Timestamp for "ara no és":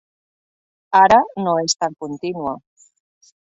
1.01-1.77